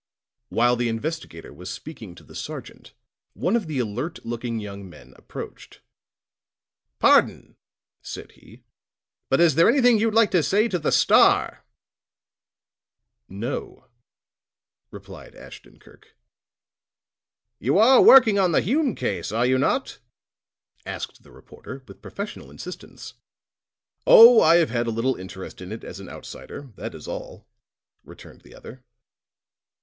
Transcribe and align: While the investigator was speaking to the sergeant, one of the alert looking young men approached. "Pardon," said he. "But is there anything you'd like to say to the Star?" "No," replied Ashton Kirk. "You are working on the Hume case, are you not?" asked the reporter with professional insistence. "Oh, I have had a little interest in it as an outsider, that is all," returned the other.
While 0.49 0.77
the 0.77 0.89
investigator 0.89 1.53
was 1.53 1.69
speaking 1.69 2.15
to 2.15 2.23
the 2.23 2.33
sergeant, 2.33 2.95
one 3.33 3.55
of 3.55 3.67
the 3.67 3.77
alert 3.77 4.17
looking 4.25 4.59
young 4.59 4.89
men 4.89 5.13
approached. 5.15 5.79
"Pardon," 6.97 7.55
said 8.01 8.31
he. 8.31 8.63
"But 9.29 9.39
is 9.39 9.53
there 9.53 9.69
anything 9.69 9.99
you'd 9.99 10.15
like 10.15 10.31
to 10.31 10.41
say 10.41 10.67
to 10.69 10.79
the 10.79 10.91
Star?" 10.91 11.63
"No," 13.29 13.89
replied 14.89 15.35
Ashton 15.35 15.77
Kirk. 15.77 16.17
"You 17.59 17.77
are 17.77 18.01
working 18.01 18.39
on 18.39 18.53
the 18.53 18.61
Hume 18.61 18.95
case, 18.95 19.31
are 19.31 19.45
you 19.45 19.59
not?" 19.59 19.99
asked 20.83 21.21
the 21.21 21.31
reporter 21.31 21.83
with 21.87 22.01
professional 22.01 22.49
insistence. 22.49 23.13
"Oh, 24.07 24.41
I 24.41 24.55
have 24.55 24.71
had 24.71 24.87
a 24.87 24.89
little 24.89 25.15
interest 25.15 25.61
in 25.61 25.71
it 25.71 25.83
as 25.83 25.99
an 25.99 26.09
outsider, 26.09 26.69
that 26.75 26.95
is 26.95 27.07
all," 27.07 27.45
returned 28.03 28.41
the 28.41 28.55
other. 28.55 28.83